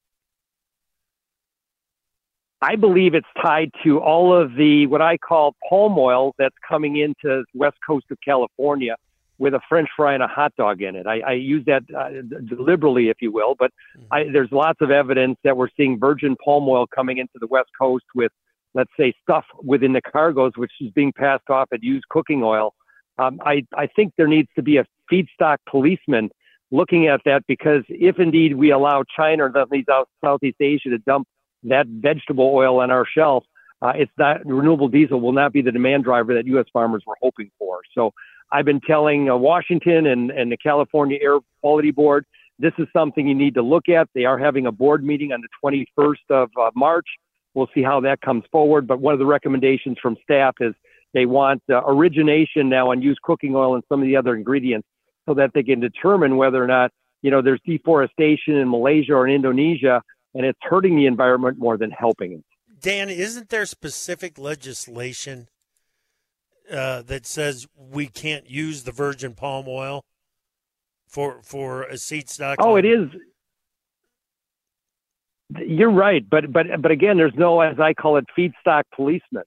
[2.61, 6.97] I believe it's tied to all of the what I call palm oil that's coming
[6.97, 8.95] into west coast of California
[9.39, 11.07] with a French fry and a hot dog in it.
[11.07, 12.09] I, I use that uh,
[12.47, 14.05] deliberately, if you will, but mm-hmm.
[14.13, 17.69] I, there's lots of evidence that we're seeing virgin palm oil coming into the west
[17.79, 18.31] coast with,
[18.75, 22.75] let's say, stuff within the cargoes which is being passed off at used cooking oil.
[23.17, 26.29] Um, I, I think there needs to be a feedstock policeman
[26.71, 31.27] looking at that because if indeed we allow China or Southeast Asia to dump
[31.63, 33.43] that vegetable oil on our shelf,
[33.81, 36.65] uh, it's not renewable diesel will not be the demand driver that U.S.
[36.71, 37.79] farmers were hoping for.
[37.93, 38.13] So
[38.51, 42.25] I've been telling uh, Washington and, and the California Air Quality Board
[42.61, 44.07] this is something you need to look at.
[44.13, 45.47] They are having a board meeting on the
[45.97, 47.07] 21st of uh, March.
[47.55, 48.87] We'll see how that comes forward.
[48.87, 50.75] But one of the recommendations from staff is
[51.13, 54.87] They want uh, origination now on used cooking oil and some of the other ingredients
[55.27, 56.91] so that they can determine whether or not,
[57.21, 60.01] you know, there's deforestation in Malaysia or in Indonesia
[60.33, 62.43] and it's hurting the environment more than helping it.
[62.79, 65.47] Dan, isn't there specific legislation
[66.71, 70.03] uh, that says we can't use the virgin palm oil
[71.07, 72.57] for for a seed stock?
[72.59, 73.09] Oh, it is.
[75.59, 79.43] You're right, but but but again, there's no, as I call it, feedstock policeman.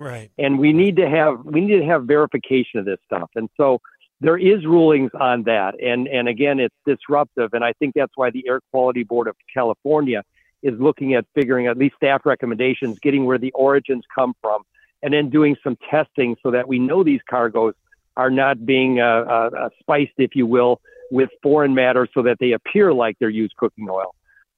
[0.00, 0.30] Right.
[0.38, 3.30] And we need to have we need to have verification of this stuff.
[3.34, 3.80] And so
[4.20, 5.80] there is rulings on that.
[5.80, 7.50] And and again, it's disruptive.
[7.52, 10.22] And I think that's why the Air Quality Board of California
[10.62, 14.62] is looking at figuring at least staff recommendations, getting where the origins come from,
[15.02, 17.74] and then doing some testing so that we know these cargoes
[18.16, 22.38] are not being uh, uh, uh spiced, if you will, with foreign matter so that
[22.40, 24.14] they appear like they're used cooking oil.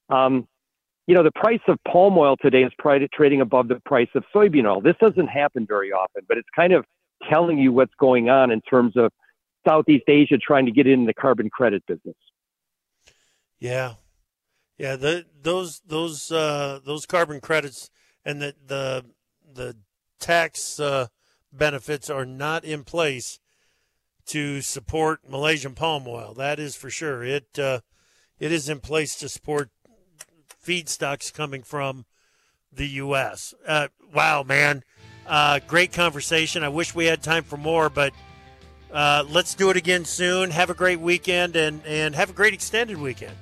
[0.08, 0.48] Um,
[1.10, 2.70] you know, the price of palm oil today is
[3.12, 4.80] trading above the price of soybean oil.
[4.80, 6.84] This doesn't happen very often, but it's kind of
[7.28, 9.10] telling you what's going on in terms of
[9.66, 12.14] Southeast Asia trying to get in the carbon credit business.
[13.58, 13.94] Yeah,
[14.78, 14.94] yeah.
[14.94, 17.90] The those those uh, those carbon credits
[18.24, 19.04] and the the
[19.52, 19.76] the
[20.20, 21.08] tax uh,
[21.52, 23.40] benefits are not in place
[24.26, 26.34] to support Malaysian palm oil.
[26.34, 27.24] That is for sure.
[27.24, 27.80] It uh,
[28.38, 29.70] it is in place to support
[30.64, 32.04] feedstocks coming from
[32.72, 33.54] the U.S.
[33.66, 34.82] Uh, wow, man.
[35.26, 36.62] Uh, great conversation.
[36.62, 38.12] I wish we had time for more, but
[38.92, 40.50] uh, let's do it again soon.
[40.50, 43.36] Have a great weekend and, and have a great extended weekend.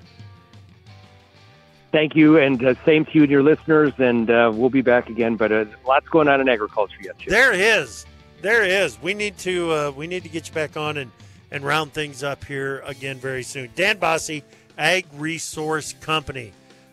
[1.91, 3.95] Thank you, and uh, same to you and your listeners.
[3.97, 5.37] And uh, we'll be back again.
[5.37, 7.17] But uh, lots going on in agriculture yet.
[7.19, 7.31] Chip.
[7.31, 8.05] There is,
[8.43, 9.01] there is.
[9.01, 11.11] We need to uh, we need to get you back on and
[11.51, 13.71] and round things up here again very soon.
[13.75, 14.43] Dan Basse,
[14.77, 16.53] Ag Resource Company.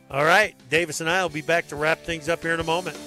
[0.09, 2.63] All right, Davis and I will be back to wrap things up here in a
[2.63, 2.97] moment.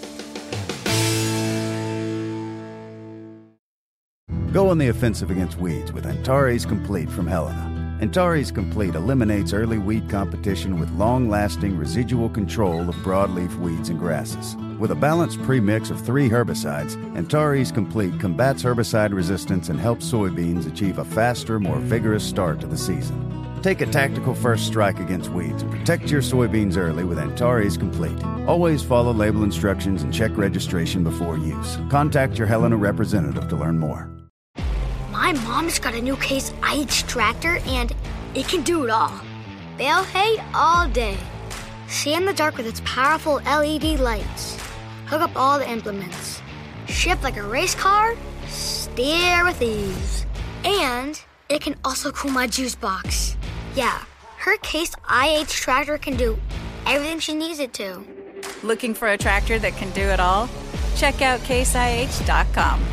[4.53, 7.99] Go on the offensive against weeds with Antares Complete from Helena.
[8.01, 13.99] Antares Complete eliminates early weed competition with long lasting residual control of broadleaf weeds and
[13.99, 14.57] grasses.
[14.78, 20.66] With a balanced premix of three herbicides, Antares Complete combats herbicide resistance and helps soybeans
[20.66, 23.38] achieve a faster, more vigorous start to the season.
[23.62, 28.22] Take a tactical first strike against weeds protect your soybeans early with Antares Complete.
[28.46, 31.78] Always follow label instructions and check registration before use.
[31.90, 34.11] Contact your Helena representative to learn more.
[35.11, 37.92] My mom's got a new Case IH tractor and
[38.34, 39.12] it can do it all.
[39.76, 41.16] Bale hay all day.
[41.88, 44.56] See in the dark with its powerful LED lights.
[45.06, 46.40] Hook up all the implements.
[46.86, 48.14] Shift like a race car.
[48.46, 50.26] Steer with ease.
[50.64, 53.28] And it can also cool my juice box.
[53.79, 54.03] Yeah,
[54.39, 56.37] her Case IH tractor can do
[56.85, 58.05] everything she needs it to.
[58.64, 60.49] Looking for a tractor that can do it all?
[60.97, 62.85] Check out caseih.com.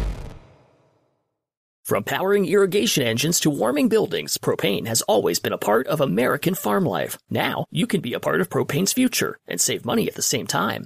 [1.83, 6.53] From powering irrigation engines to warming buildings, propane has always been a part of American
[6.53, 7.17] farm life.
[7.31, 10.45] Now, you can be a part of propane's future and save money at the same
[10.45, 10.85] time.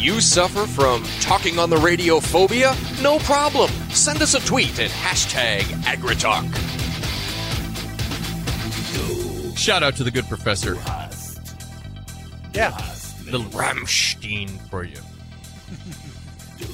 [0.00, 2.74] You suffer from talking on the radio phobia?
[3.02, 3.70] No problem.
[3.90, 6.46] Send us a tweet at hashtag AgriTalk.
[9.56, 10.74] Shout out to the good professor.
[12.54, 12.70] Yeah.
[13.26, 14.96] Little Ramstein for you.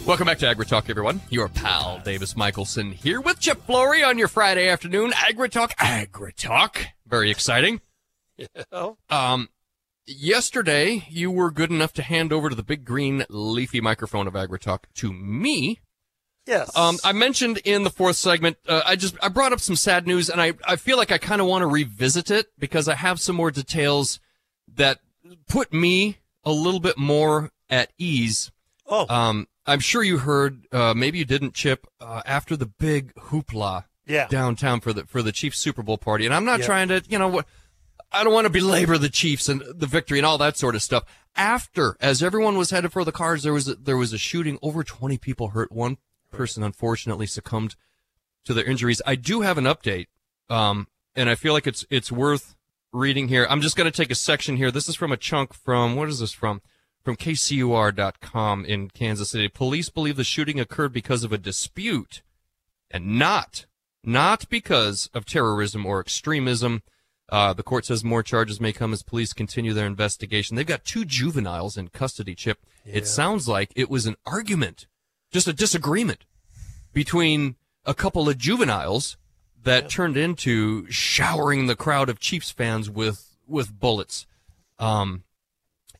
[0.06, 1.20] Welcome back to AgriTalk, everyone.
[1.30, 5.10] Your pal Davis Michaelsen here with Chip Flory on your Friday afternoon.
[5.10, 6.76] AgriTalk, AgriTalk.
[7.06, 7.80] Very exciting.
[8.38, 8.90] Yeah.
[9.08, 9.48] Um,
[10.06, 14.34] yesterday you were good enough to hand over to the big green leafy microphone of
[14.34, 15.80] AgriTalk to me.
[16.46, 16.74] Yes.
[16.76, 20.06] Um, I mentioned in the fourth segment, uh, I just I brought up some sad
[20.06, 22.94] news, and I I feel like I kind of want to revisit it because I
[22.94, 24.20] have some more details
[24.72, 25.00] that
[25.48, 28.52] put me a little bit more at ease.
[28.86, 29.12] Oh.
[29.12, 30.68] Um, I'm sure you heard.
[30.70, 31.88] Uh, maybe you didn't, Chip.
[32.00, 34.28] Uh, after the big hoopla yeah.
[34.28, 37.18] downtown for the for the Chiefs Super Bowl party, and I'm not trying to, you
[37.18, 37.46] know what.
[38.12, 40.82] I don't want to belabor the Chiefs and the victory and all that sort of
[40.82, 41.04] stuff.
[41.34, 44.58] After, as everyone was headed for the cars, there was a, there was a shooting.
[44.62, 45.70] Over 20 people hurt.
[45.70, 45.98] One
[46.30, 47.76] person unfortunately succumbed
[48.44, 49.02] to their injuries.
[49.06, 50.06] I do have an update,
[50.48, 52.54] um, and I feel like it's it's worth
[52.92, 53.46] reading here.
[53.50, 54.70] I'm just going to take a section here.
[54.70, 56.62] This is from a chunk from what is this from?
[57.02, 59.48] From KCUR.com in Kansas City.
[59.48, 62.22] Police believe the shooting occurred because of a dispute
[62.90, 63.66] and not
[64.02, 66.82] not because of terrorism or extremism.
[67.28, 70.56] Uh, the court says more charges may come as police continue their investigation.
[70.56, 72.58] They've got two juveniles in custody, Chip.
[72.84, 74.86] It sounds like it was an argument,
[75.32, 76.24] just a disagreement
[76.92, 79.16] between a couple of juveniles
[79.64, 84.26] that turned into showering the crowd of Chiefs fans with, with bullets.
[84.78, 85.24] Um,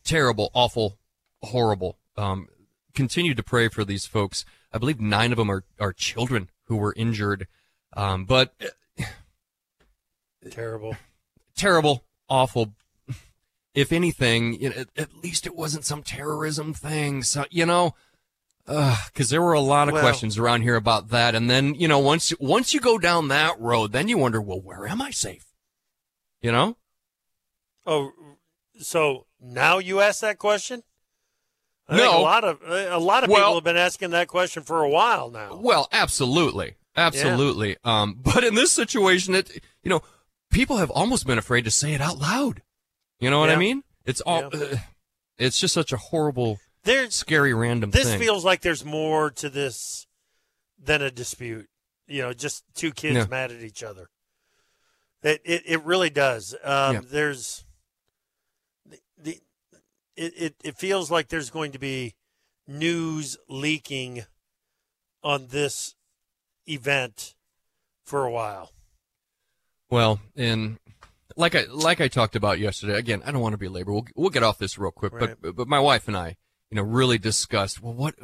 [0.05, 0.99] terrible, awful,
[1.43, 1.99] horrible.
[2.17, 2.49] Um,
[2.95, 4.45] continue to pray for these folks.
[4.73, 7.49] I believe nine of them are, are children who were injured.
[7.97, 8.55] Um, but
[10.51, 10.97] Terrible.
[11.57, 12.75] Terrible, awful.
[13.75, 17.23] If anything, you know, at, at least it wasn't some terrorism thing.
[17.23, 17.95] So, you know,
[18.65, 21.35] because there were a lot of Well- questions around here about that.
[21.35, 24.61] And then, you know, once once you go down that road, then you wonder, well,
[24.61, 25.47] where am I safe?
[26.41, 26.77] You know?
[27.85, 28.13] Oh,
[28.81, 30.83] so now you ask that question?
[31.89, 32.19] I No.
[32.19, 34.89] a lot of a lot of Well- people have been asking that question for a
[34.89, 35.55] while now.
[35.57, 37.77] Well, absolutely, absolutely.
[37.85, 40.03] Um, but in this situation, it you know,
[40.57, 42.63] people have almost been afraid to say it out loud.
[43.21, 43.83] You know what I mean?
[44.05, 44.51] It's all.
[44.53, 44.61] Yeah.
[44.61, 44.77] uh,
[45.39, 48.19] it's just such a horrible, There's scary, random this thing.
[48.19, 50.07] feels like there's more to this
[50.83, 51.69] than a dispute.
[52.07, 53.27] You know, just two kids Yeah.
[53.29, 54.09] mad at each other.
[55.23, 56.55] It it, it really does.
[56.65, 57.01] Um, Yeah.
[57.05, 57.65] There's
[58.87, 59.41] the, the
[60.17, 62.15] it, it it feels like there's going to be
[62.67, 64.25] news leaking
[65.23, 65.95] on this
[66.67, 67.35] event
[68.05, 68.71] for a while.
[69.91, 70.79] Well, and
[71.37, 72.95] like I like I talked about yesterday.
[72.99, 73.93] Again, I don't want to be a labor.
[73.93, 75.13] We'll we'll get off this real quick.
[75.13, 75.37] Right.
[75.41, 76.37] But but my wife and I,
[76.71, 77.83] you know, really discussed.
[77.83, 78.15] Well, what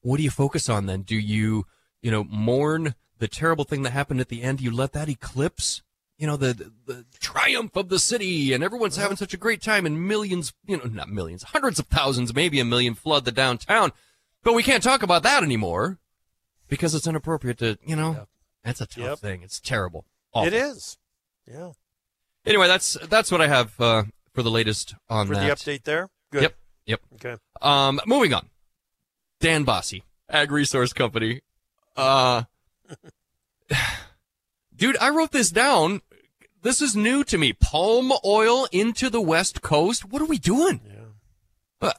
[0.00, 1.02] what do you focus on then?
[1.02, 1.66] Do you
[2.02, 4.58] you know mourn the terrible thing that happened at the end?
[4.58, 5.82] Do you let that eclipse?
[6.18, 9.04] You know the, the the triumph of the city, and everyone's uh-huh.
[9.04, 12.58] having such a great time, and millions, you know, not millions, hundreds of thousands, maybe
[12.58, 13.92] a million flood the downtown.
[14.42, 15.98] But we can't talk about that anymore
[16.68, 18.28] because it's inappropriate to, you know, Yep.
[18.64, 19.18] that's a tough Yep.
[19.18, 19.42] thing.
[19.42, 20.06] It's terrible.
[20.36, 20.46] Awful.
[20.48, 20.96] It is.
[21.46, 21.70] Yeah.
[22.44, 25.46] Anyway, that's that's what I have uh, for the latest on For that.
[25.46, 26.08] the update there.
[26.32, 26.42] Good.
[26.42, 26.54] Yep,
[26.86, 27.00] yep.
[27.14, 27.36] Okay.
[27.62, 28.48] Um, moving on.
[29.40, 29.94] Dan Basse,
[30.30, 31.40] Ag Resource Company.
[31.96, 32.44] Uh,
[34.74, 36.00] dude, I wrote this down.
[36.62, 37.52] This is new to me.
[37.52, 40.04] Palm oil into the West Coast.
[40.04, 40.80] What are we doing?
[40.86, 41.88] Yeah.
[41.88, 41.92] Uh,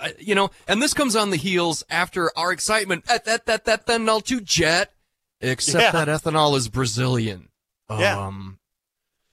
[0.00, 3.66] I- you know, and this comes on the heels after our excitement at that that
[3.66, 4.92] that ethanol to jet,
[5.40, 6.04] except Yeah.
[6.04, 7.49] that ethanol is Brazilian.
[7.98, 8.26] Yeah.
[8.26, 8.58] Um,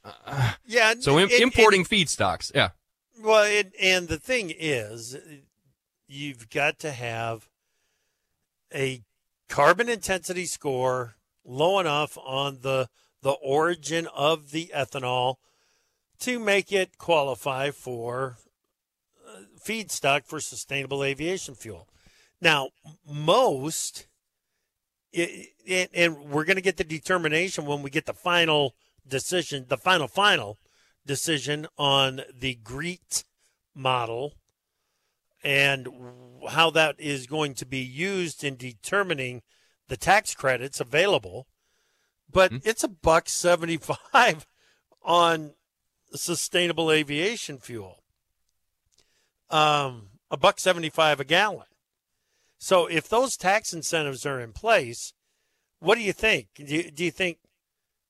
[0.66, 0.96] Yeah.
[1.00, 2.52] so it- it- importing feedstocks.
[2.56, 2.70] Yeah.
[3.20, 5.18] Well, it, and the thing is,
[6.08, 7.50] you've got to have
[8.74, 9.02] a
[9.50, 12.90] carbon intensity score low enough on the
[13.24, 15.36] the origin of the ethanol
[16.20, 18.38] to make it qualify for
[19.28, 21.90] uh, feedstock for sustainable aviation fuel.
[22.40, 22.70] Now,
[23.10, 24.06] most,
[25.14, 28.76] it, it, and we're going to get the determination when we get the final
[29.08, 30.58] decision, the final final
[31.06, 33.24] decision on the GREET
[33.74, 34.34] model
[35.44, 35.88] and
[36.50, 39.42] how that is going to be used in determining
[39.88, 41.48] the tax credits available.
[42.32, 44.46] But it's a buck 75
[45.04, 45.54] on
[46.14, 48.04] sustainable aviation fuel.
[49.50, 51.68] Um, a buck 75 a gallon.
[52.60, 55.14] So if those tax incentives are in place,
[55.80, 56.48] what do you think?
[56.56, 57.38] Do you, do you think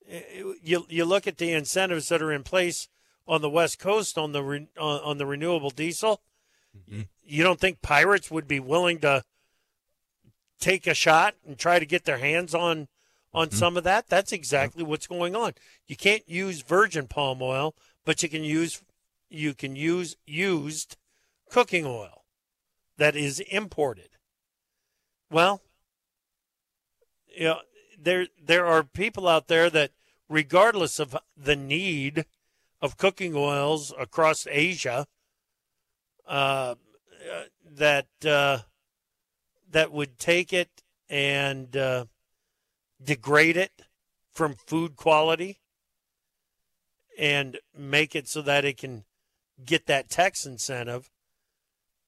[0.09, 0.21] eh,
[0.63, 2.87] you you look at the incentives that are in place
[3.27, 6.21] on the West Coast on the re, on, on the renewable diesel.
[6.77, 7.01] Mm-hmm.
[7.25, 9.23] You don't think pirates would be willing to
[10.59, 12.87] take a shot and try to get their hands on
[13.33, 13.57] on mm-hmm.
[13.57, 14.07] some of that?
[14.07, 15.53] That's exactly what's going on.
[15.87, 17.75] You can't use virgin palm oil,
[18.05, 18.81] but you can use
[19.29, 20.95] you can use used
[21.49, 22.23] cooking oil
[22.97, 24.09] that is imported.
[25.29, 25.61] Well,
[27.35, 27.59] you know,
[27.99, 29.91] there there are people out there that
[30.29, 32.25] regardless of the need
[32.81, 35.07] of cooking oils across Asia
[36.27, 36.75] uh,
[37.65, 38.59] that uh,
[39.69, 42.05] that would take it and uh,
[43.03, 43.81] degrade it
[44.33, 45.59] from food quality
[47.17, 49.03] and make it so that it can
[49.65, 51.09] get that tax incentive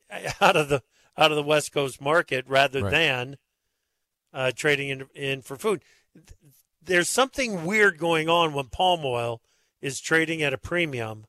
[0.42, 0.84] out of the
[1.20, 2.92] out of the West Coast market rather Right.
[2.92, 3.38] than
[4.34, 5.84] uh, trading in, in for food.
[6.82, 9.42] There's something weird going on when palm oil
[9.82, 11.26] is trading at a premium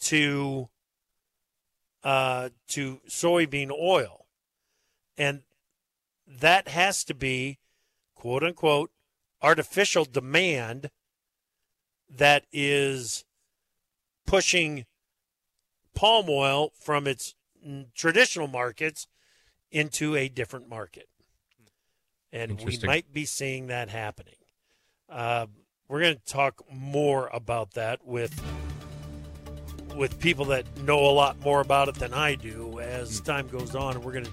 [0.00, 0.68] to
[2.02, 4.26] uh, to soybean oil,
[5.16, 5.42] and
[6.26, 7.58] that has to be
[8.14, 8.90] quote unquote
[9.40, 10.90] artificial demand
[12.08, 13.24] that is
[14.26, 14.84] pushing
[15.94, 17.34] palm oil from its
[17.94, 19.06] traditional markets
[19.70, 21.08] into a different market.
[22.34, 24.36] and we might be seeing that happening.
[25.08, 25.46] Uh,
[25.88, 28.32] we're going to talk more about that with
[29.94, 33.24] with people that know a lot more about it than I do as Hmm.
[33.24, 34.32] time goes on, and we're going to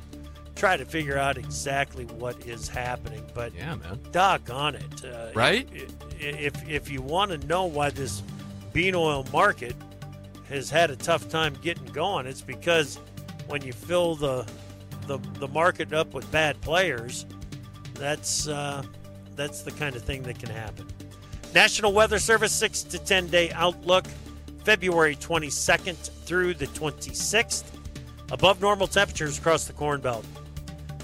[0.55, 3.25] try to figure out exactly what is happening.
[3.33, 3.99] But Yeah, man.
[4.11, 5.67] doggone it, uh, Right?
[5.73, 8.23] i- If if you want to know why this
[8.71, 9.75] bean oil market
[10.47, 12.97] has had a tough time getting going, it's because
[13.49, 14.45] when you fill the
[15.07, 17.25] the, the market up with bad players,
[17.95, 18.83] that's uh,
[19.35, 20.87] that's the kind of thing that can happen.
[21.53, 24.05] National Weather Service six to ten day outlook,
[24.63, 25.95] February 22nd
[26.25, 27.63] through the 26th.
[28.31, 30.23] Above normal temperatures across the Corn Belt.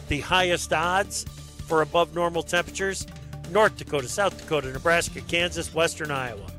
[0.10, 1.26] The highest odds
[1.66, 3.08] for above normal temperatures
[3.50, 6.52] North Dakota, South Dakota, Nebraska, Kansas, Western Iowa.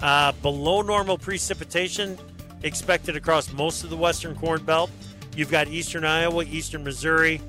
[0.00, 2.18] Uh, below normal precipitation
[2.62, 4.90] expected across most of the Western Corn Belt.
[5.36, 7.40] You've got Eastern Iowa, Eastern Missouri,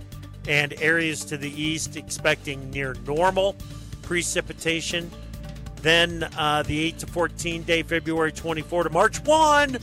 [0.48, 3.56] and areas to the east expecting near normal
[4.02, 5.10] precipitation.
[5.82, 9.78] Then uh, the 8 to 14 day, February 24 to March 1.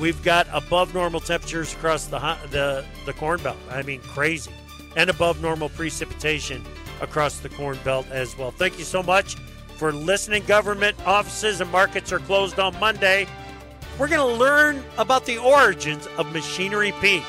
[0.00, 2.18] We've got above normal temperatures across the
[2.50, 3.56] the the Corn Belt.
[3.70, 4.50] I mean, crazy,
[4.96, 6.64] and above normal precipitation
[7.00, 8.50] across the Corn Belt as well.
[8.50, 9.36] Thank you so much
[9.76, 10.44] for listening.
[10.44, 13.26] Government offices and markets are closed on Monday.
[13.98, 17.22] We're going to learn about the origins of Machinery Pete.